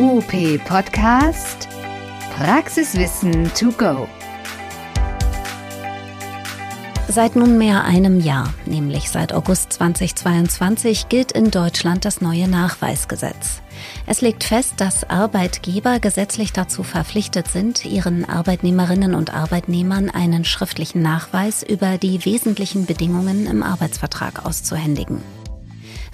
[0.00, 1.68] UP Podcast
[2.36, 4.08] Praxiswissen to go.
[7.06, 13.62] Seit nunmehr einem Jahr, nämlich seit August 2022, gilt in Deutschland das neue Nachweisgesetz.
[14.04, 21.02] Es legt fest, dass Arbeitgeber gesetzlich dazu verpflichtet sind, ihren Arbeitnehmerinnen und Arbeitnehmern einen schriftlichen
[21.02, 25.22] Nachweis über die wesentlichen Bedingungen im Arbeitsvertrag auszuhändigen.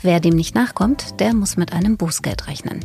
[0.03, 2.85] Wer dem nicht nachkommt, der muss mit einem Bußgeld rechnen.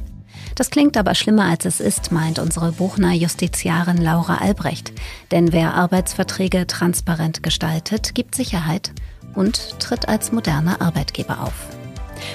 [0.55, 4.93] Das klingt aber schlimmer als es ist, meint unsere Buchner Justiziarin Laura Albrecht.
[5.31, 8.93] Denn wer Arbeitsverträge transparent gestaltet, gibt Sicherheit
[9.33, 11.53] und tritt als moderner Arbeitgeber auf.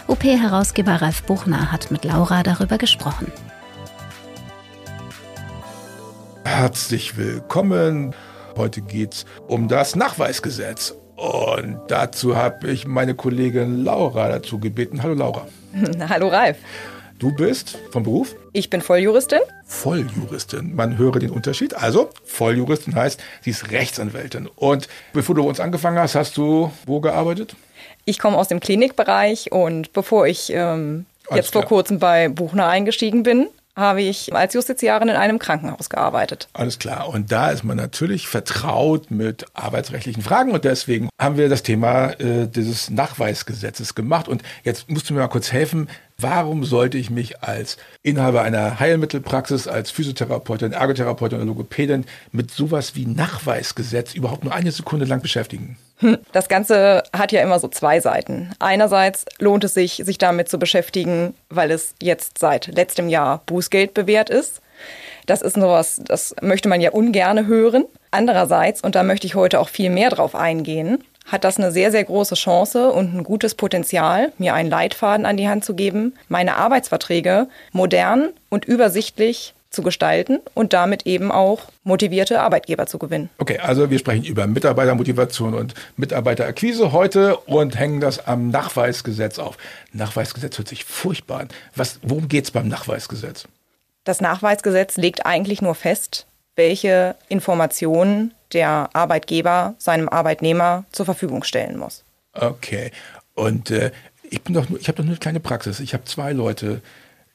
[0.06, 3.32] UP-Herausgeber Ralf Buchner hat mit Laura darüber gesprochen.
[6.44, 8.14] Herzlich willkommen.
[8.54, 10.94] Heute geht es um das Nachweisgesetz.
[11.16, 15.02] Und dazu habe ich meine Kollegin Laura dazu gebeten.
[15.02, 15.46] Hallo Laura.
[16.10, 16.58] Hallo Ralf.
[17.20, 18.34] Du bist vom Beruf?
[18.54, 19.40] Ich bin Volljuristin.
[19.66, 20.74] Volljuristin.
[20.74, 21.74] Man höre den Unterschied.
[21.74, 24.48] Also, Volljuristin heißt, sie ist Rechtsanwältin.
[24.56, 27.56] Und bevor du uns angefangen hast, hast du wo gearbeitet?
[28.06, 33.22] Ich komme aus dem Klinikbereich und bevor ich ähm, jetzt vor kurzem bei Buchner eingestiegen
[33.22, 36.48] bin, habe ich als Justiziarin in einem Krankenhaus gearbeitet.
[36.52, 37.08] Alles klar.
[37.08, 42.10] Und da ist man natürlich vertraut mit arbeitsrechtlichen Fragen und deswegen haben wir das Thema
[42.20, 44.28] äh, dieses Nachweisgesetzes gemacht.
[44.28, 45.88] Und jetzt musst du mir mal kurz helfen.
[46.18, 52.94] Warum sollte ich mich als Inhaber einer Heilmittelpraxis, als Physiotherapeutin, Ergotherapeutin oder Logopädin mit sowas
[52.94, 55.78] wie Nachweisgesetz überhaupt nur eine Sekunde lang beschäftigen?
[56.32, 58.52] Das Ganze hat ja immer so zwei Seiten.
[58.58, 63.94] Einerseits lohnt es sich, sich damit zu beschäftigen, weil es jetzt seit letztem Jahr Bußgeld
[63.94, 64.60] bewährt ist.
[65.26, 67.84] Das ist nur was, das möchte man ja ungerne hören.
[68.10, 71.90] Andererseits, und da möchte ich heute auch viel mehr drauf eingehen, hat das eine sehr,
[71.92, 76.14] sehr große Chance und ein gutes Potenzial, mir einen Leitfaden an die Hand zu geben,
[76.28, 83.30] meine Arbeitsverträge modern und übersichtlich zu gestalten und damit eben auch motivierte Arbeitgeber zu gewinnen.
[83.38, 89.56] Okay, also wir sprechen über Mitarbeitermotivation und Mitarbeiterakquise heute und hängen das am Nachweisgesetz auf.
[89.92, 91.48] Nachweisgesetz hört sich furchtbar an.
[91.76, 93.46] Was, worum geht es beim Nachweisgesetz?
[94.04, 101.78] Das Nachweisgesetz legt eigentlich nur fest, welche Informationen der Arbeitgeber seinem Arbeitnehmer zur Verfügung stellen
[101.78, 102.02] muss.
[102.32, 102.90] Okay.
[103.34, 103.92] Und äh,
[104.28, 105.80] ich bin doch nur, ich habe doch nur eine kleine Praxis.
[105.80, 106.82] Ich habe zwei Leute.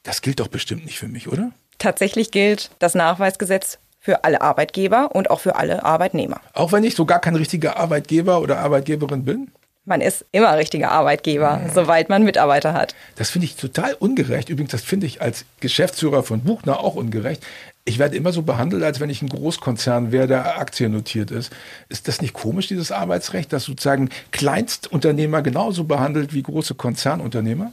[0.02, 1.50] Das gilt doch bestimmt nicht für mich, oder?
[1.78, 6.40] Tatsächlich gilt das Nachweisgesetz für alle Arbeitgeber und auch für alle Arbeitnehmer.
[6.52, 9.50] Auch wenn ich so gar kein richtiger Arbeitgeber oder Arbeitgeberin bin?
[9.84, 11.70] Man ist immer richtiger Arbeitgeber, mhm.
[11.72, 12.96] soweit man Mitarbeiter hat.
[13.14, 14.48] Das finde ich total ungerecht.
[14.48, 17.46] Übrigens, das finde ich als Geschäftsführer von Buchner auch ungerecht.
[17.84, 21.52] Ich werde immer so behandelt, als wenn ich ein Großkonzern wäre, der aktiennotiert ist.
[21.88, 27.70] Ist das nicht komisch, dieses Arbeitsrecht, dass sozusagen Kleinstunternehmer genauso behandelt wie große Konzernunternehmer?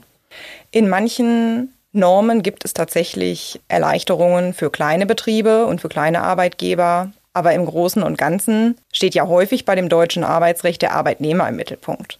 [0.69, 7.11] In manchen Normen gibt es tatsächlich Erleichterungen für kleine Betriebe und für kleine Arbeitgeber.
[7.33, 11.55] Aber im Großen und Ganzen steht ja häufig bei dem deutschen Arbeitsrecht der Arbeitnehmer im
[11.55, 12.19] Mittelpunkt.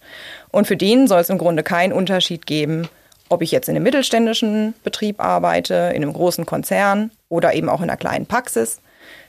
[0.50, 2.88] Und für den soll es im Grunde keinen Unterschied geben,
[3.28, 7.80] ob ich jetzt in einem mittelständischen Betrieb arbeite, in einem großen Konzern oder eben auch
[7.80, 8.80] in einer kleinen Praxis.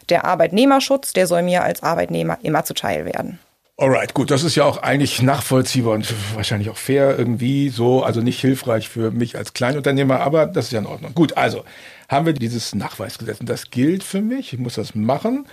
[0.10, 3.40] Der Arbeitnehmerschutz, der soll mir als Arbeitnehmer immer zuteil werden.
[3.78, 8.22] Alright, gut, das ist ja auch eigentlich nachvollziehbar und wahrscheinlich auch fair irgendwie so, also
[8.22, 11.14] nicht hilfreich für mich als Kleinunternehmer, aber das ist ja in Ordnung.
[11.14, 11.66] Gut, also
[12.08, 15.46] haben wir dieses Nachweisgesetz und das gilt für mich, ich muss das machen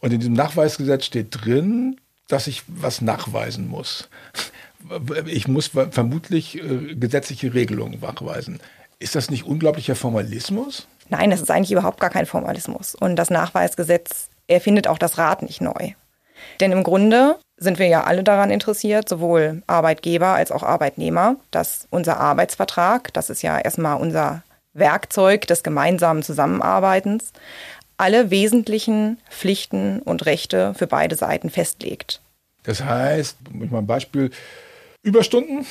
[0.00, 1.98] und in diesem Nachweisgesetz steht drin,
[2.28, 4.10] dass ich was nachweisen muss.
[5.26, 8.60] Ich muss vermutlich äh, gesetzliche Regelungen nachweisen.
[8.98, 10.86] Ist das nicht unglaublicher Formalismus?
[11.08, 12.94] Nein, das ist eigentlich überhaupt gar kein Formalismus.
[12.94, 15.94] Und das Nachweisgesetz erfindet auch das Rad nicht neu.
[16.60, 21.86] Denn im Grunde sind wir ja alle daran interessiert, sowohl Arbeitgeber als auch Arbeitnehmer, dass
[21.90, 24.42] unser Arbeitsvertrag, das ist ja erstmal unser
[24.72, 27.32] Werkzeug des gemeinsamen Zusammenarbeitens,
[27.96, 32.22] alle wesentlichen Pflichten und Rechte für beide Seiten festlegt.
[32.62, 34.30] Das heißt, ich mal ein Beispiel,
[35.02, 35.66] Überstunden?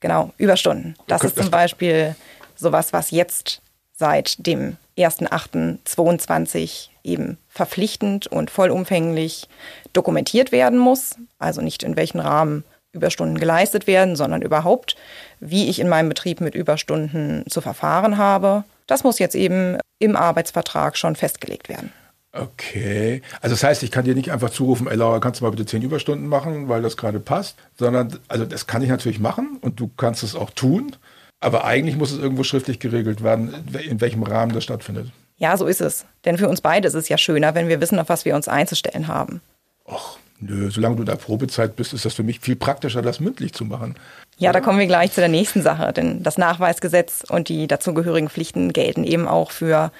[0.00, 0.94] Genau, Überstunden.
[1.06, 2.14] Das ist zum Beispiel
[2.54, 9.48] sowas, was jetzt seit dem 1.8.22 eben verpflichtend und vollumfänglich
[9.92, 11.16] dokumentiert werden muss.
[11.38, 14.96] Also nicht in welchem Rahmen Überstunden geleistet werden, sondern überhaupt,
[15.40, 18.64] wie ich in meinem Betrieb mit Überstunden zu verfahren habe.
[18.86, 21.92] Das muss jetzt eben im Arbeitsvertrag schon festgelegt werden.
[22.32, 23.22] Okay.
[23.40, 25.66] Also das heißt, ich kann dir nicht einfach zurufen, ey Laura, kannst du mal bitte
[25.66, 29.78] zehn Überstunden machen, weil das gerade passt, sondern, also das kann ich natürlich machen und
[29.78, 30.96] du kannst es auch tun,
[31.38, 33.54] aber eigentlich muss es irgendwo schriftlich geregelt werden,
[33.88, 35.12] in welchem Rahmen das stattfindet.
[35.36, 36.04] Ja, so ist es.
[36.24, 38.48] Denn für uns beide ist es ja schöner, wenn wir wissen, auf was wir uns
[38.48, 39.40] einzustellen haben.
[39.86, 43.20] Och, Nö, solange du in der Probezeit bist, ist das für mich viel praktischer, das
[43.20, 43.94] mündlich zu machen.
[44.36, 48.28] Ja, da kommen wir gleich zu der nächsten Sache, denn das Nachweisgesetz und die dazugehörigen
[48.28, 49.92] Pflichten gelten eben auch für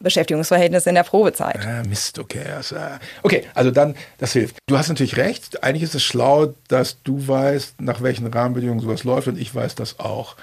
[0.00, 1.64] Beschäftigungsverhältnisse in der Probezeit.
[1.64, 2.44] Ah, Mist, okay.
[2.54, 2.76] Also,
[3.22, 4.58] okay, also dann, das hilft.
[4.66, 5.62] Du hast natürlich recht.
[5.62, 9.74] Eigentlich ist es schlau, dass du weißt, nach welchen Rahmenbedingungen sowas läuft und ich weiß
[9.74, 10.36] das auch.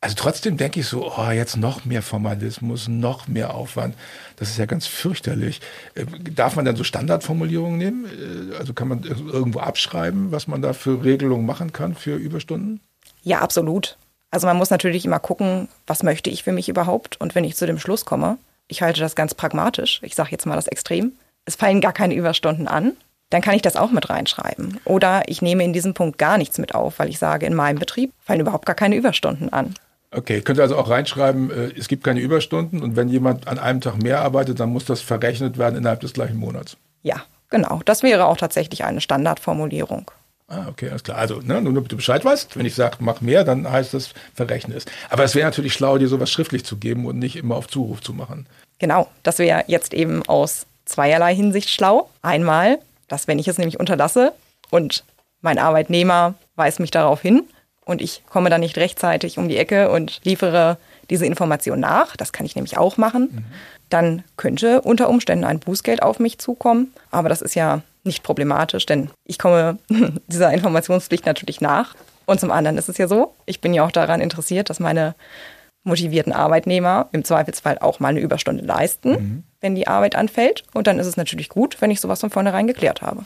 [0.00, 3.96] Also trotzdem denke ich so, oh, jetzt noch mehr Formalismus, noch mehr Aufwand.
[4.36, 5.60] Das ist ja ganz fürchterlich.
[5.94, 8.04] Äh, darf man dann so Standardformulierungen nehmen?
[8.06, 12.80] Äh, also kann man irgendwo abschreiben, was man da für Regelungen machen kann für Überstunden?
[13.22, 13.98] Ja, absolut.
[14.30, 17.20] Also man muss natürlich immer gucken, was möchte ich für mich überhaupt?
[17.20, 20.46] Und wenn ich zu dem Schluss komme, ich halte das ganz pragmatisch, ich sage jetzt
[20.46, 21.12] mal das Extrem,
[21.44, 22.92] es fallen gar keine Überstunden an,
[23.30, 24.78] dann kann ich das auch mit reinschreiben.
[24.84, 27.78] Oder ich nehme in diesem Punkt gar nichts mit auf, weil ich sage, in meinem
[27.78, 29.74] Betrieb fallen überhaupt gar keine Überstunden an.
[30.10, 33.58] Okay, könnt ihr also auch reinschreiben, äh, es gibt keine Überstunden und wenn jemand an
[33.58, 36.76] einem Tag mehr arbeitet, dann muss das verrechnet werden innerhalb des gleichen Monats.
[37.02, 37.82] Ja, genau.
[37.84, 40.10] Das wäre auch tatsächlich eine Standardformulierung.
[40.50, 41.18] Ah, okay, alles klar.
[41.18, 44.14] Also, ne, nur damit du Bescheid weißt, wenn ich sage, mach mehr, dann heißt das,
[44.34, 44.86] verrechne es.
[45.10, 48.00] Aber es wäre natürlich schlau, dir sowas schriftlich zu geben und nicht immer auf Zuruf
[48.00, 48.46] zu machen.
[48.78, 52.08] Genau, das wäre jetzt eben aus zweierlei Hinsicht schlau.
[52.22, 52.78] Einmal,
[53.08, 54.32] dass wenn ich es nämlich unterlasse
[54.70, 55.04] und
[55.42, 57.42] mein Arbeitnehmer weist mich darauf hin
[57.88, 60.76] und ich komme dann nicht rechtzeitig um die Ecke und liefere
[61.08, 63.44] diese Information nach, das kann ich nämlich auch machen, mhm.
[63.88, 66.92] dann könnte unter Umständen ein Bußgeld auf mich zukommen.
[67.10, 69.78] Aber das ist ja nicht problematisch, denn ich komme
[70.26, 71.94] dieser Informationspflicht natürlich nach.
[72.26, 75.14] Und zum anderen ist es ja so, ich bin ja auch daran interessiert, dass meine
[75.82, 79.44] motivierten Arbeitnehmer im Zweifelsfall auch mal eine Überstunde leisten, mhm.
[79.62, 80.64] wenn die Arbeit anfällt.
[80.74, 83.24] Und dann ist es natürlich gut, wenn ich sowas von vornherein geklärt habe.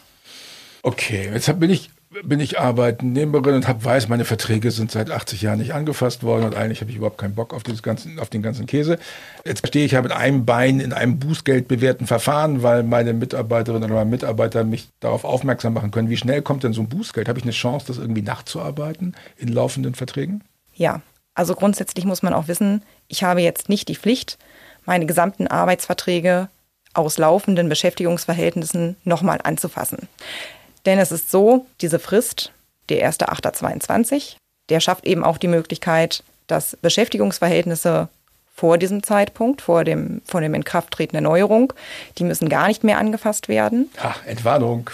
[0.84, 1.90] Okay, jetzt bin ich
[2.22, 6.44] bin ich Arbeitnehmerin und hab, weiß, meine Verträge sind seit 80 Jahren nicht angefasst worden
[6.44, 8.98] und eigentlich habe ich überhaupt keinen Bock auf, dieses ganzen, auf den ganzen Käse.
[9.44, 13.94] Jetzt stehe ich ja mit einem Bein in einem bußgeldbewährten Verfahren, weil meine Mitarbeiterin oder
[13.94, 16.10] mein Mitarbeiter mich darauf aufmerksam machen können.
[16.10, 17.28] Wie schnell kommt denn so ein Bußgeld?
[17.28, 20.44] Habe ich eine Chance, das irgendwie nachzuarbeiten in laufenden Verträgen?
[20.74, 21.00] Ja,
[21.34, 24.38] also grundsätzlich muss man auch wissen, ich habe jetzt nicht die Pflicht,
[24.84, 26.48] meine gesamten Arbeitsverträge
[26.94, 30.08] aus laufenden Beschäftigungsverhältnissen nochmal anzufassen.
[30.86, 32.52] Denn es ist so, diese Frist,
[32.88, 34.36] der 1.8.22,
[34.68, 38.08] der schafft eben auch die Möglichkeit, dass Beschäftigungsverhältnisse
[38.54, 41.72] vor diesem Zeitpunkt, vor dem, vor dem Inkrafttreten der Neuerung,
[42.18, 43.90] die müssen gar nicht mehr angefasst werden.
[44.02, 44.90] Ha, Entwarnung.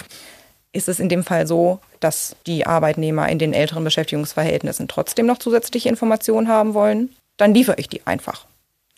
[0.73, 5.38] Ist es in dem Fall so, dass die Arbeitnehmer in den älteren Beschäftigungsverhältnissen trotzdem noch
[5.38, 8.46] zusätzliche Informationen haben wollen, dann liefere ich die einfach.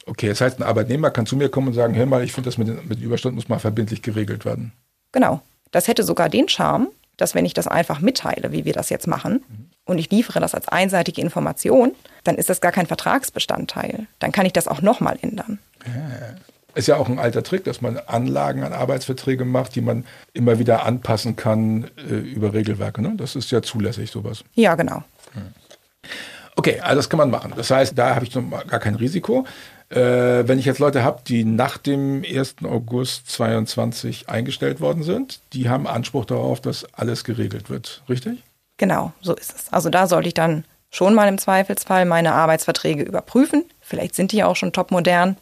[0.06, 2.48] Okay, das heißt, ein Arbeitnehmer kann zu mir kommen und sagen, hör mal, ich finde
[2.48, 4.72] das mit den, mit den Überstunden muss mal verbindlich geregelt werden.
[5.12, 5.40] Genau.
[5.70, 9.06] Das hätte sogar den Charme, dass wenn ich das einfach mitteile, wie wir das jetzt
[9.06, 9.44] machen,
[9.84, 11.92] und ich liefere das als einseitige Information,
[12.24, 14.06] dann ist das gar kein Vertragsbestandteil.
[14.20, 15.58] Dann kann ich das auch nochmal ändern.
[15.84, 16.36] Ja.
[16.74, 20.60] Ist ja auch ein alter Trick, dass man Anlagen an Arbeitsverträge macht, die man immer
[20.60, 23.02] wieder anpassen kann äh, über Regelwerke.
[23.02, 23.14] Ne?
[23.16, 24.44] Das ist ja zulässig, sowas.
[24.54, 25.02] Ja, genau.
[26.54, 27.54] Okay, also das kann man machen.
[27.56, 29.44] Das heißt, da habe ich gar kein Risiko.
[29.90, 32.56] Äh, wenn ich jetzt Leute habe, die nach dem 1.
[32.64, 38.42] August 22 eingestellt worden sind, die haben Anspruch darauf, dass alles geregelt wird, richtig?
[38.76, 39.72] Genau, so ist es.
[39.72, 43.64] Also da sollte ich dann schon mal im Zweifelsfall meine Arbeitsverträge überprüfen.
[43.80, 45.36] Vielleicht sind die ja auch schon topmodern.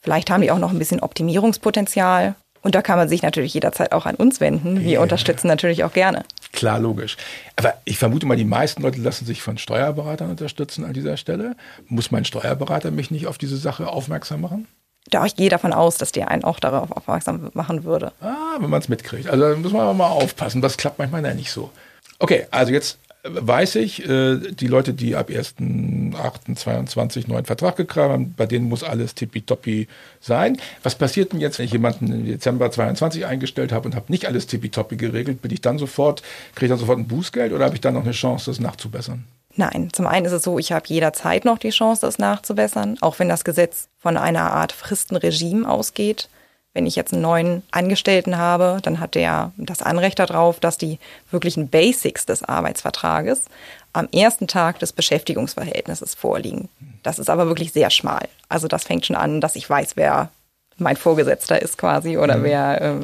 [0.00, 2.34] Vielleicht haben die auch noch ein bisschen Optimierungspotenzial.
[2.62, 4.80] Und da kann man sich natürlich jederzeit auch an uns wenden.
[4.80, 5.02] Wir yeah.
[5.02, 6.24] unterstützen natürlich auch gerne.
[6.52, 7.16] Klar, logisch.
[7.56, 11.56] Aber ich vermute mal, die meisten Leute lassen sich von Steuerberatern unterstützen an dieser Stelle.
[11.86, 14.66] Muss mein Steuerberater mich nicht auf diese Sache aufmerksam machen?
[15.10, 18.12] Da ich gehe davon aus, dass der einen auch darauf aufmerksam machen würde.
[18.20, 19.28] Ah, wenn man es mitkriegt.
[19.28, 20.60] Also da muss man aber mal aufpassen.
[20.60, 21.70] Das klappt manchmal ja nicht so.
[22.18, 22.98] Okay, also jetzt
[23.30, 28.84] weiß ich, äh, die Leute, die ab 1.8.22 neuen Vertrag gekriegt haben, bei denen muss
[28.84, 29.88] alles tippitoppi
[30.20, 30.58] sein.
[30.82, 34.26] Was passiert denn jetzt, wenn ich jemanden im Dezember 22 eingestellt habe und habe nicht
[34.26, 35.42] alles tippitoppi geregelt?
[35.42, 36.22] Bin ich dann sofort,
[36.54, 39.24] kriege ich dann sofort ein Bußgeld oder habe ich dann noch eine Chance, das nachzubessern?
[39.56, 43.18] Nein, zum einen ist es so, ich habe jederzeit noch die Chance, das nachzubessern, auch
[43.18, 46.28] wenn das Gesetz von einer Art Fristenregime ausgeht.
[46.74, 50.98] Wenn ich jetzt einen neuen Angestellten habe, dann hat der das Anrecht darauf, dass die
[51.30, 53.46] wirklichen Basics des Arbeitsvertrages
[53.92, 56.68] am ersten Tag des Beschäftigungsverhältnisses vorliegen.
[57.02, 58.28] Das ist aber wirklich sehr schmal.
[58.48, 60.30] Also das fängt schon an, dass ich weiß, wer
[60.76, 62.44] mein Vorgesetzter ist quasi oder mhm.
[62.44, 62.94] wer, äh,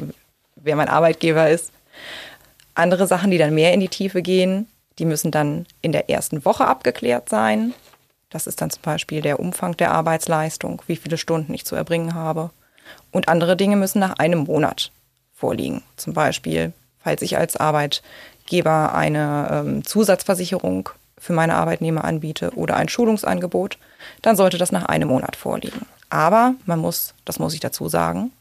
[0.55, 1.71] wer mein Arbeitgeber ist.
[2.73, 4.67] Andere Sachen, die dann mehr in die Tiefe gehen,
[4.99, 7.73] die müssen dann in der ersten Woche abgeklärt sein.
[8.29, 12.13] Das ist dann zum Beispiel der Umfang der Arbeitsleistung, wie viele Stunden ich zu erbringen
[12.13, 12.51] habe.
[13.11, 14.91] Und andere Dinge müssen nach einem Monat
[15.33, 15.83] vorliegen.
[15.97, 22.89] Zum Beispiel, falls ich als Arbeitgeber eine ähm, Zusatzversicherung für meine Arbeitnehmer anbiete oder ein
[22.89, 23.77] Schulungsangebot,
[24.21, 25.85] dann sollte das nach einem Monat vorliegen.
[26.09, 28.31] Aber man muss, das muss ich dazu sagen,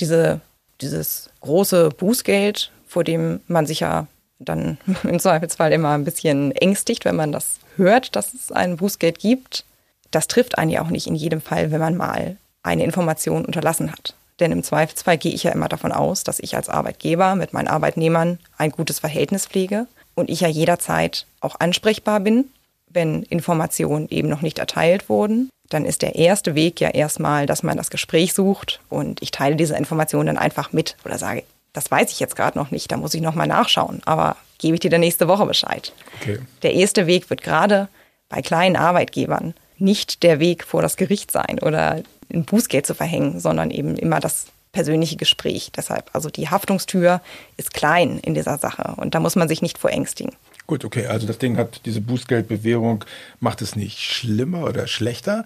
[0.00, 0.40] diese,
[0.80, 4.06] dieses große Bußgeld vor dem man sich ja
[4.38, 9.18] dann im Zweifelsfall immer ein bisschen ängstigt, wenn man das hört, dass es ein Bußgeld
[9.18, 9.64] gibt.
[10.12, 13.92] Das trifft einen ja auch nicht in jedem Fall, wenn man mal eine Information unterlassen
[13.92, 14.14] hat.
[14.40, 17.68] Denn im Zweifelsfall gehe ich ja immer davon aus, dass ich als Arbeitgeber mit meinen
[17.68, 22.46] Arbeitnehmern ein gutes Verhältnis pflege und ich ja jederzeit auch ansprechbar bin,
[22.88, 25.50] wenn Informationen eben noch nicht erteilt wurden.
[25.68, 29.56] Dann ist der erste Weg ja erstmal, dass man das Gespräch sucht und ich teile
[29.56, 32.96] diese Informationen dann einfach mit oder sage, das weiß ich jetzt gerade noch nicht, da
[32.96, 35.92] muss ich nochmal nachschauen, aber gebe ich dir dann nächste Woche Bescheid.
[36.20, 36.38] Okay.
[36.62, 37.88] Der erste Weg wird gerade
[38.28, 43.40] bei kleinen Arbeitgebern nicht der Weg vor das Gericht sein oder ein Bußgeld zu verhängen,
[43.40, 45.70] sondern eben immer das persönliche Gespräch.
[45.74, 47.20] Deshalb, also die Haftungstür
[47.56, 50.34] ist klein in dieser Sache und da muss man sich nicht vorängstigen.
[50.66, 53.04] Gut, okay, also das Ding hat diese Bußgeldbewährung,
[53.40, 55.44] macht es nicht schlimmer oder schlechter.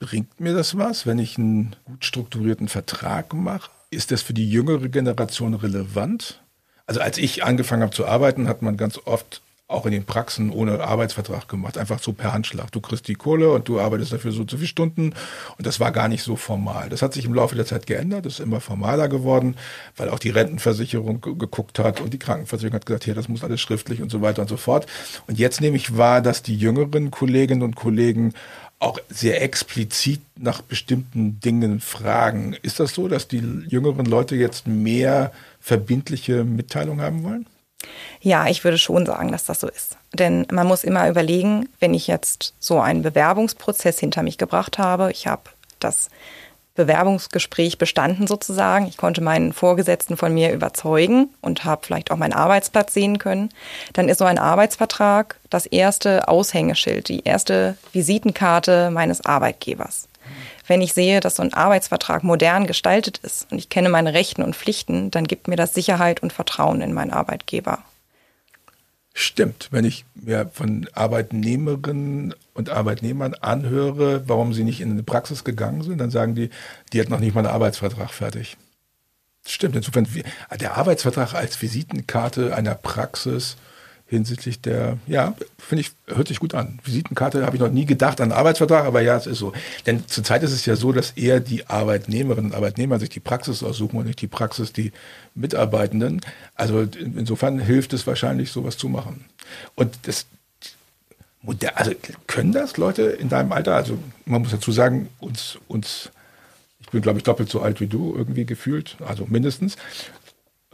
[0.00, 3.70] Bringt mir das was, wenn ich einen gut strukturierten Vertrag mache?
[3.90, 6.40] Ist das für die jüngere Generation relevant?
[6.86, 9.42] Also als ich angefangen habe zu arbeiten, hat man ganz oft
[9.72, 12.70] auch in den Praxen ohne Arbeitsvertrag gemacht, einfach so per Handschlag.
[12.72, 15.14] Du kriegst die Kohle und du arbeitest dafür so zu viele Stunden
[15.58, 16.88] und das war gar nicht so formal.
[16.88, 19.56] Das hat sich im Laufe der Zeit geändert, ist immer formaler geworden,
[19.96, 23.60] weil auch die Rentenversicherung geguckt hat und die Krankenversicherung hat gesagt, hier, das muss alles
[23.60, 24.86] schriftlich und so weiter und so fort.
[25.26, 28.34] Und jetzt nehme ich wahr, dass die jüngeren Kolleginnen und Kollegen
[28.82, 32.56] auch sehr explizit nach bestimmten Dingen fragen.
[32.62, 37.46] Ist das so, dass die jüngeren Leute jetzt mehr verbindliche Mitteilungen haben wollen?
[38.20, 39.96] Ja, ich würde schon sagen, dass das so ist.
[40.12, 45.10] Denn man muss immer überlegen, wenn ich jetzt so einen Bewerbungsprozess hinter mich gebracht habe,
[45.10, 45.42] ich habe
[45.80, 46.08] das
[46.74, 48.86] Bewerbungsgespräch bestanden sozusagen.
[48.86, 53.50] Ich konnte meinen Vorgesetzten von mir überzeugen und habe vielleicht auch meinen Arbeitsplatz sehen können.
[53.92, 60.08] Dann ist so ein Arbeitsvertrag das erste Aushängeschild, die erste Visitenkarte meines Arbeitgebers.
[60.66, 64.42] Wenn ich sehe, dass so ein Arbeitsvertrag modern gestaltet ist und ich kenne meine Rechten
[64.42, 67.78] und Pflichten, dann gibt mir das Sicherheit und Vertrauen in meinen Arbeitgeber.
[69.14, 75.44] Stimmt, wenn ich mir von Arbeitnehmerinnen und Arbeitnehmern anhöre, warum sie nicht in eine Praxis
[75.44, 76.48] gegangen sind, dann sagen die,
[76.92, 78.56] die hat noch nicht mal einen Arbeitsvertrag fertig.
[79.46, 80.06] Stimmt, insofern
[80.58, 83.56] der Arbeitsvertrag als Visitenkarte einer Praxis
[84.12, 86.78] hinsichtlich der, ja, finde ich, hört sich gut an.
[86.84, 89.54] Visitenkarte habe ich noch nie gedacht an Arbeitsvertrag, aber ja, es ist so.
[89.86, 93.62] Denn zurzeit ist es ja so, dass eher die Arbeitnehmerinnen und Arbeitnehmer sich die Praxis
[93.62, 94.92] aussuchen und nicht die Praxis die
[95.34, 96.20] Mitarbeitenden.
[96.54, 99.24] Also insofern hilft es wahrscheinlich, sowas zu machen.
[99.76, 100.26] Und das,
[101.74, 101.92] also
[102.26, 106.10] können das Leute in deinem Alter, also man muss dazu sagen, uns, uns,
[106.80, 109.76] ich bin glaube ich doppelt so alt wie du irgendwie gefühlt, also mindestens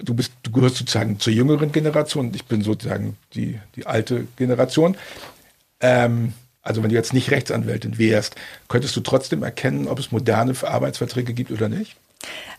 [0.02, 2.32] du bist, du gehörst sozusagen zur jüngeren Generation.
[2.34, 4.96] Ich bin sozusagen die, die alte Generation.
[5.80, 8.34] Ähm, also wenn du jetzt nicht Rechtsanwältin wärst,
[8.68, 11.96] könntest du trotzdem erkennen, ob es moderne Arbeitsverträge gibt oder nicht?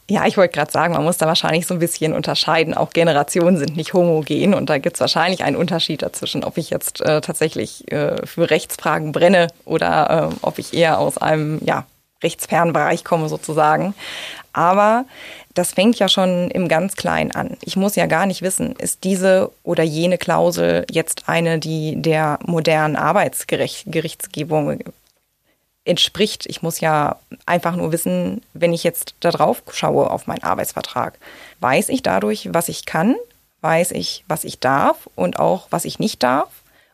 [0.09, 2.73] Ja, ich wollte gerade sagen, man muss da wahrscheinlich so ein bisschen unterscheiden.
[2.73, 6.71] Auch Generationen sind nicht homogen und da gibt es wahrscheinlich einen Unterschied dazwischen, ob ich
[6.71, 11.85] jetzt äh, tatsächlich äh, für Rechtsfragen brenne oder äh, ob ich eher aus einem ja,
[12.23, 13.93] rechtsfernen Bereich komme sozusagen.
[14.51, 15.05] Aber
[15.53, 17.57] das fängt ja schon im ganz Kleinen an.
[17.61, 22.39] Ich muss ja gar nicht wissen, ist diese oder jene Klausel jetzt eine, die der
[22.45, 24.79] modernen Arbeitsgerichtsgebung
[25.85, 26.45] entspricht.
[26.45, 31.17] Ich muss ja einfach nur wissen, wenn ich jetzt da drauf schaue auf meinen Arbeitsvertrag,
[31.61, 33.15] weiß ich dadurch, was ich kann,
[33.61, 36.49] weiß ich, was ich darf und auch, was ich nicht darf.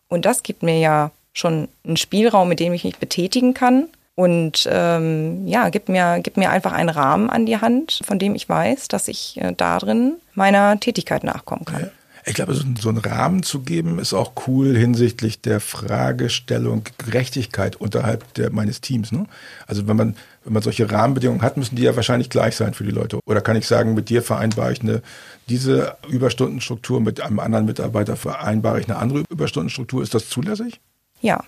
[0.08, 4.68] Und das gibt mir ja schon einen Spielraum, mit dem ich mich betätigen kann und
[4.72, 8.48] ähm, ja, gibt mir, gibt mir einfach einen Rahmen an die Hand, von dem ich
[8.48, 11.92] weiß, dass ich äh, darin meiner Tätigkeit nachkommen kann.
[12.28, 17.76] Ich glaube, so, so einen Rahmen zu geben, ist auch cool hinsichtlich der Fragestellung Gerechtigkeit
[17.76, 19.12] unterhalb der, meines Teams.
[19.12, 19.28] Ne?
[19.68, 22.84] Also wenn man, wenn man solche Rahmenbedingungen hat, müssen die ja wahrscheinlich gleich sein für
[22.84, 23.20] die Leute.
[23.28, 25.04] Oder kann ich sagen, mit dir vereinbare ich eine,
[25.50, 30.02] diese Überstundenstruktur, mit einem anderen Mitarbeiter vereinbare ich eine andere Überstundenstruktur.
[30.02, 30.80] Ist das zulässig?
[31.22, 31.44] Ja,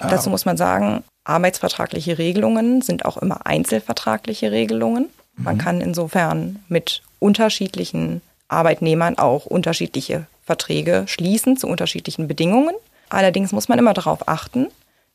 [0.00, 0.08] ah.
[0.08, 5.08] dazu muss man sagen, Arbeitsvertragliche Regelungen sind auch immer einzelvertragliche Regelungen.
[5.36, 5.60] Man mhm.
[5.60, 12.74] kann insofern mit unterschiedlichen Arbeitnehmern auch unterschiedliche Verträge schließen zu unterschiedlichen Bedingungen.
[13.08, 14.68] Allerdings muss man immer darauf achten,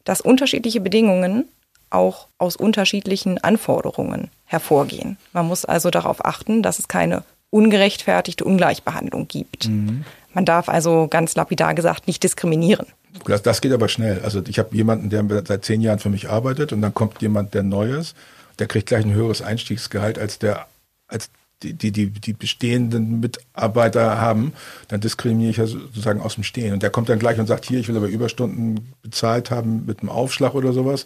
[0.04, 1.50] dass unterschiedliche Bedingungen
[1.89, 5.18] auch aus unterschiedlichen Anforderungen hervorgehen.
[5.34, 9.68] Man muss also darauf achten, dass es keine ungerechtfertigte Ungleichbehandlung gibt.
[9.70, 10.06] Mhm.
[10.34, 12.88] Man darf also ganz lapidar gesagt nicht diskriminieren.
[13.25, 14.22] Das, das geht aber schnell.
[14.24, 17.54] Also ich habe jemanden, der seit zehn Jahren für mich arbeitet und dann kommt jemand,
[17.54, 18.14] der Neues,
[18.60, 20.68] der kriegt gleich ein höheres Einstiegsgehalt als der,
[21.08, 21.30] als
[21.64, 24.54] die, die, die, die bestehenden Mitarbeiter haben,
[24.90, 26.74] dann diskriminiere ich ja sozusagen aus dem Stehen.
[26.74, 30.02] Und der kommt dann gleich und sagt, hier, ich will aber Überstunden bezahlt haben mit
[30.02, 31.06] einem Aufschlag oder sowas.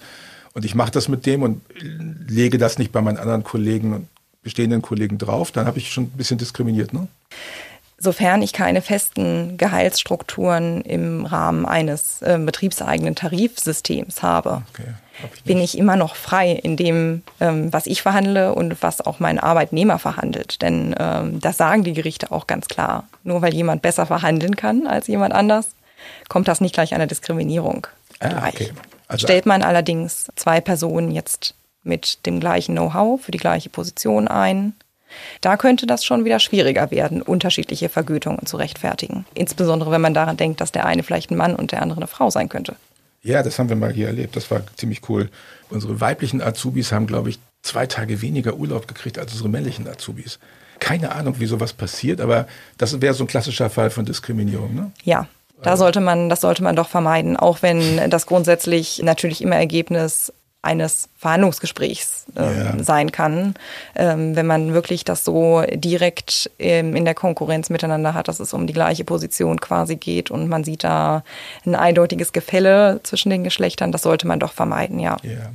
[0.53, 1.61] Und ich mache das mit dem und
[2.27, 4.07] lege das nicht bei meinen anderen Kollegen und
[4.43, 5.51] bestehenden Kollegen drauf.
[5.51, 7.07] Dann habe ich schon ein bisschen diskriminiert, ne?
[8.01, 15.43] sofern ich keine festen Gehaltsstrukturen im Rahmen eines äh, betriebseigenen Tarifsystems habe, Okay, hab ich
[15.43, 19.37] bin ich immer noch frei in dem, ähm, was ich verhandle und was auch mein
[19.37, 20.61] Arbeitnehmer verhandelt.
[20.61, 23.05] Denn ähm, das sagen die Gerichte auch ganz klar.
[23.25, 25.67] Nur weil jemand besser verhandeln kann als jemand anders,
[26.29, 27.85] kommt das nicht gleich einer Diskriminierung
[28.21, 28.53] Ah, gleich.
[28.53, 28.71] okay.
[29.09, 34.27] Also- Stellt man allerdings zwei Personen jetzt mit dem gleichen Know-how für die gleiche Position
[34.27, 34.73] ein,
[35.41, 39.25] da könnte das schon wieder schwieriger werden, unterschiedliche Vergütungen zu rechtfertigen.
[39.33, 42.07] Insbesondere wenn man daran denkt, dass der eine vielleicht ein Mann und der andere eine
[42.07, 42.75] Frau sein könnte.
[43.21, 44.35] Ja, das haben wir mal hier erlebt.
[44.35, 45.29] Das war ziemlich cool.
[45.69, 50.39] Unsere weiblichen Azubis haben, glaube ich, zwei Tage weniger Urlaub gekriegt als unsere männlichen Azubis.
[50.79, 54.73] Keine Ahnung, wie sowas passiert, aber das wäre so ein klassischer Fall von Diskriminierung.
[54.73, 54.91] Ne?
[55.03, 55.27] Ja,
[55.61, 60.31] da sollte man, das sollte man doch vermeiden, auch wenn das grundsätzlich natürlich immer Ergebnis
[60.61, 62.83] eines Verhandlungsgesprächs ähm, Ja.
[62.83, 63.53] sein kann,
[63.95, 68.53] ähm, wenn man wirklich das so direkt ähm, in der Konkurrenz miteinander hat, dass es
[68.53, 71.23] um die gleiche Position quasi geht und man sieht da
[71.65, 75.15] ein eindeutiges Gefälle zwischen den Geschlechtern, das sollte man doch vermeiden, ja.
[75.23, 75.49] Ja,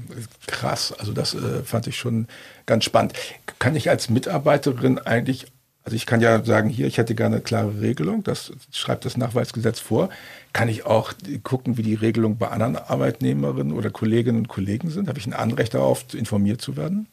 [0.47, 0.95] krass.
[0.99, 2.27] Also das äh, fand ich schon
[2.65, 3.13] ganz spannend.
[3.59, 5.47] Kann ich als Mitarbeiterin eigentlich,
[5.85, 9.19] also ich kann ja sagen, hier, ich hätte gerne eine klare Regelung, das schreibt das
[9.19, 10.09] Nachweisgesetz vor.
[10.55, 11.13] Kann ich auch
[11.43, 15.09] gucken, wie die Regelung bei anderen Arbeitnehmerinnen oder Kolleginnen und Kollegen sind?
[15.09, 17.07] Habe ich ein Anrecht darauf, informiert zu werden?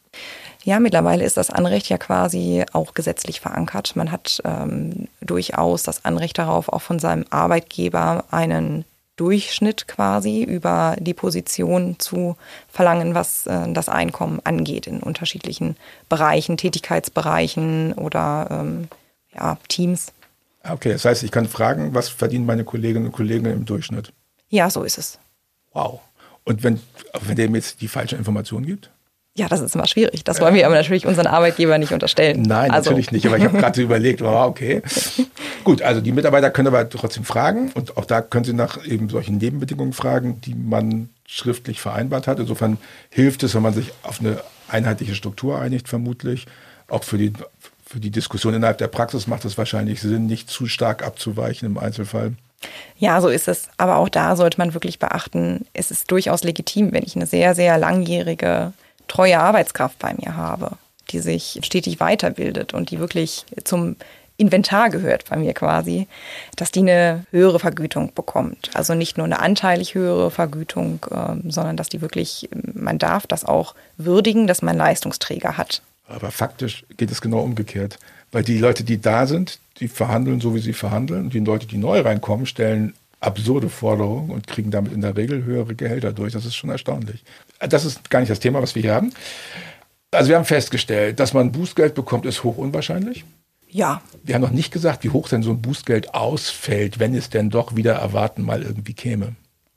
[0.64, 3.94] Ja, mittlerweile ist das Anrecht ja quasi auch gesetzlich verankert.
[3.94, 10.96] Man hat ähm, durchaus das Anrecht darauf, auch von seinem Arbeitgeber einen Durchschnitt quasi über
[10.98, 12.36] die Position zu
[12.68, 15.76] verlangen, was äh, das Einkommen angeht in unterschiedlichen
[16.08, 18.88] Bereichen, Tätigkeitsbereichen oder ähm,
[19.34, 20.12] ja, Teams.
[20.64, 24.12] Okay, das heißt, ich kann fragen, was verdienen meine Kolleginnen und Kollegen im Durchschnitt?
[24.48, 25.18] Ja, so ist es.
[25.72, 26.00] Wow.
[26.44, 26.80] Und wenn,
[27.20, 28.90] wenn der mir jetzt die falsche Information gibt?
[29.34, 30.24] Ja, das ist immer schwierig.
[30.24, 32.42] Das wollen wir aber natürlich unseren Arbeitgeber nicht unterstellen.
[32.42, 33.26] Nein, Also- natürlich nicht.
[33.26, 34.82] Aber ich habe gerade so überlegt, wow, okay.
[35.64, 39.08] Gut, also die Mitarbeiter können aber trotzdem fragen und auch da können sie nach eben
[39.08, 42.40] solchen Nebenbedingungen fragen, die man schriftlich vereinbart hat.
[42.40, 42.76] Insofern
[43.08, 46.46] hilft es, wenn man sich auf eine einheitliche Struktur einigt, vermutlich.
[46.88, 47.32] Auch für die,
[47.86, 51.78] für die Diskussion innerhalb der Praxis macht es wahrscheinlich Sinn, nicht zu stark abzuweichen im
[51.78, 52.34] Einzelfall.
[52.98, 53.68] Ja, so ist es.
[53.78, 57.54] Aber auch da sollte man wirklich beachten, es ist durchaus legitim, wenn ich eine sehr,
[57.54, 58.72] sehr langjährige,
[59.08, 60.72] treue Arbeitskraft bei mir habe,
[61.10, 63.96] die sich stetig weiterbildet und die wirklich zum
[64.36, 66.08] Inventar gehört bei mir quasi,
[66.56, 68.70] dass die eine höhere Vergütung bekommt.
[68.74, 73.44] Also nicht nur eine anteilig höhere Vergütung, ähm, sondern dass die wirklich, man darf das
[73.44, 75.82] auch würdigen, dass man Leistungsträger hat.
[76.08, 77.98] Aber faktisch geht es genau umgekehrt.
[78.32, 81.24] Weil die Leute, die da sind, die verhandeln so, wie sie verhandeln.
[81.24, 85.44] Und die Leute, die neu reinkommen, stellen absurde Forderungen und kriegen damit in der Regel
[85.44, 86.32] höhere Gehälter durch.
[86.32, 87.24] Das ist schon erstaunlich.
[87.60, 89.12] Das ist gar nicht das Thema, was wir hier haben.
[90.10, 93.24] Also wir haben festgestellt, dass man Bußgeld bekommt, ist hoch unwahrscheinlich.
[93.68, 97.30] Ja, Wir haben noch nicht gesagt, wie hoch denn so ein Bußgeld ausfällt, wenn es
[97.30, 99.34] denn doch wieder erwarten mal irgendwie käme.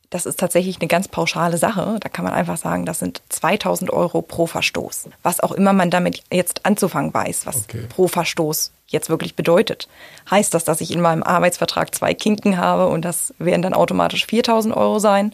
[0.09, 1.97] Das ist tatsächlich eine ganz pauschale Sache.
[2.01, 5.09] Da kann man einfach sagen, das sind 2000 Euro pro Verstoß.
[5.23, 7.85] Was auch immer man damit jetzt anzufangen weiß, was Okay.
[7.87, 9.87] pro Verstoß jetzt wirklich bedeutet.
[10.29, 14.25] Heißt das, dass ich in meinem Arbeitsvertrag zwei Kinken habe und das werden dann automatisch
[14.25, 15.33] 4000 Euro sein?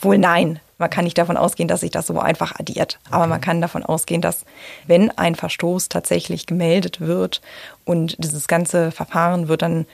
[0.00, 0.60] Wohl nein.
[0.78, 2.98] Man kann nicht davon ausgehen, dass sich das so einfach addiert.
[3.10, 4.46] Aber man kann davon ausgehen, dass
[4.86, 7.42] wenn ein Verstoß tatsächlich gemeldet wird
[7.84, 9.86] und dieses ganze Verfahren wird dann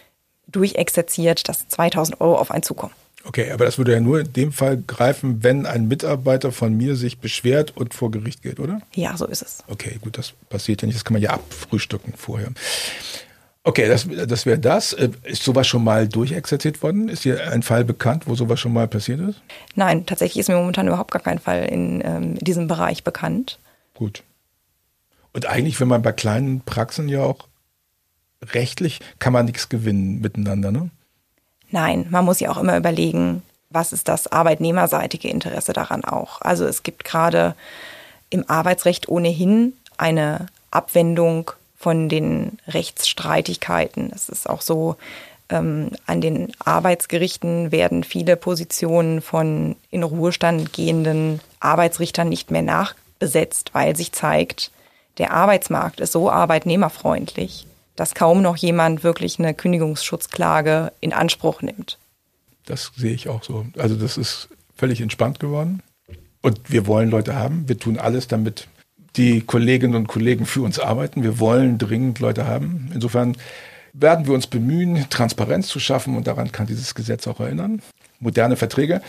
[0.46, 2.94] durchexerziert, dass 2000 Euro auf einen zukommen.
[3.26, 6.94] Okay, aber das würde ja nur in dem Fall greifen, wenn ein Mitarbeiter von mir
[6.94, 8.80] sich beschwert und vor Gericht geht, oder?
[8.94, 9.64] Ja, so ist es.
[9.66, 10.96] Okay, gut, das passiert ja nicht.
[10.96, 12.50] Das kann man ja abfrühstücken vorher.
[13.64, 14.92] Okay, das, das wäre das.
[14.92, 17.08] Äh, Ist sowas schon mal durchexerziert worden?
[17.08, 19.42] Ist dir ein Fall bekannt, wo sowas schon mal passiert ist?
[19.74, 23.58] Nein, tatsächlich ist mir momentan überhaupt gar kein Fall in ähm, diesem Bereich bekannt.
[23.94, 24.22] Gut.
[25.32, 27.48] Und eigentlich, wenn man bei kleinen Praxen ja auch
[28.54, 30.90] rechtlich, kann man nichts gewinnen miteinander, ne?
[31.70, 36.40] Nein, man muss ja auch immer überlegen, was ist das arbeitnehmerseitige Interesse daran auch.
[36.40, 37.54] Also es gibt gerade
[38.30, 44.10] im Arbeitsrecht ohnehin eine Abwendung von den Rechtsstreitigkeiten.
[44.14, 44.96] Es ist auch so,
[45.48, 53.70] ähm, an den Arbeitsgerichten werden viele Positionen von in Ruhestand gehenden Arbeitsrichtern nicht mehr nachbesetzt,
[53.72, 54.70] weil sich zeigt,
[55.18, 57.66] der Arbeitsmarkt ist so arbeitnehmerfreundlich,
[57.96, 61.98] dass kaum noch jemand wirklich eine Kündigungsschutzklage in Anspruch nimmt.
[62.66, 63.66] Das sehe ich auch so.
[63.78, 65.82] Also das ist völlig entspannt geworden.
[66.42, 67.68] Und wir wollen Leute haben.
[67.68, 68.68] Wir tun alles, damit
[69.16, 71.22] die Kolleginnen und Kollegen für uns arbeiten.
[71.22, 72.90] Wir wollen dringend Leute haben.
[72.94, 73.36] Insofern
[73.92, 77.80] werden wir uns bemühen, Transparenz zu schaffen und daran kann dieses Gesetz auch erinnern.
[78.20, 79.00] Moderne Verträge.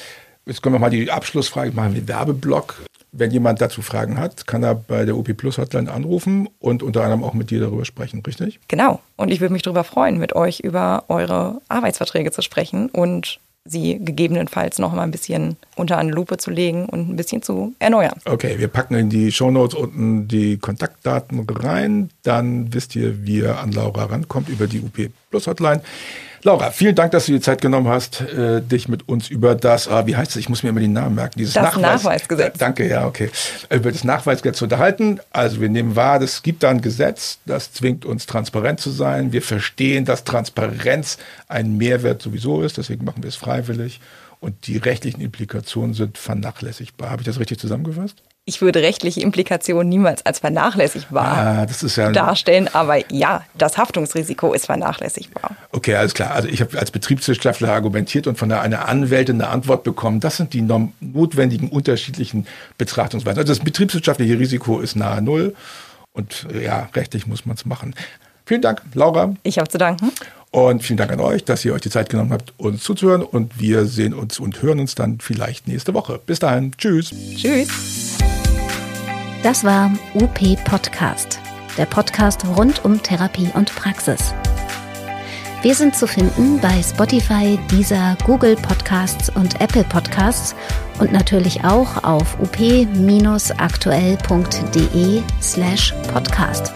[0.46, 2.82] Jetzt können wir mal die Abschlussfrage machen, den Werbeblock.
[3.12, 7.04] Wenn jemand dazu Fragen hat, kann er bei der UP Plus Hotline anrufen und unter
[7.04, 8.60] anderem auch mit dir darüber sprechen, richtig?
[8.68, 9.02] Genau.
[9.16, 13.40] Und ich würde mich darüber freuen, mit euch über eure Arbeitsverträge zu sprechen und
[13.70, 17.74] sie gegebenenfalls noch mal ein bisschen unter eine Lupe zu legen und ein bisschen zu
[17.80, 18.20] erneuern.
[18.26, 22.10] Okay, wir packen in die Shownotes unten die Kontaktdaten rein.
[22.28, 25.82] Dann wisst ihr, wie ihr an Laura rankommt über die UP Plus Hotline.
[26.44, 29.88] Laura, vielen Dank, dass du dir Zeit genommen hast, äh, dich mit uns über das,
[29.88, 32.56] ah, wie heißt es, ich muss mir immer den Namen merken, dieses das Nachweis, Nachweisgesetz.
[32.56, 33.30] Äh, danke, ja, okay.
[33.70, 35.22] Über das Nachweisgesetz zu unterhalten.
[35.32, 39.32] Also wir nehmen wahr, es gibt da ein Gesetz, das zwingt uns transparent zu sein.
[39.32, 44.02] Wir verstehen, dass Transparenz ein Mehrwert sowieso ist, deswegen machen wir es freiwillig.
[44.42, 47.10] Und die rechtlichen Implikationen sind vernachlässigbar.
[47.10, 48.22] Habe ich das richtig zusammengefasst?
[48.48, 54.68] Ich würde rechtliche Implikationen niemals als vernachlässigbar ah, ja darstellen, aber ja, das Haftungsrisiko ist
[54.68, 55.52] vernachlässigbar.
[55.74, 56.32] Okay, alles klar.
[56.32, 60.22] Also ich habe als Betriebswirtschaftler argumentiert und von einer Anwältin eine Antwort bekommen.
[60.22, 63.38] Das sind die notwendigen unterschiedlichen Betrachtungsweisen.
[63.38, 65.54] Also das betriebswirtschaftliche Risiko ist nahe Null
[66.14, 67.96] und ja, rechtlich muss man es machen.
[68.46, 69.36] Vielen Dank, Laura.
[69.44, 70.14] Ich habe zu danken.
[70.52, 73.22] Und vielen Dank an euch, dass ihr euch die Zeit genommen habt, uns zuzuhören.
[73.22, 76.20] Und wir sehen uns und hören uns dann vielleicht nächste Woche.
[76.26, 76.72] Bis dahin.
[76.78, 77.14] Tschüss.
[77.36, 78.18] Tschüss.
[79.44, 81.40] Das war UP Podcast,
[81.78, 84.34] der Podcast rund um Therapie und Praxis.
[85.62, 90.56] Wir sind zu finden bei Spotify, Deezer, Google Podcasts und Apple Podcasts
[91.00, 93.62] und natürlich auch auf up-aktuell.de
[95.42, 96.74] slash podcast.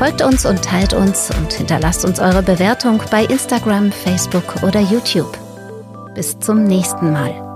[0.00, 5.36] Folgt uns und teilt uns und hinterlasst uns eure Bewertung bei Instagram, Facebook oder YouTube.
[6.14, 7.49] Bis zum nächsten Mal.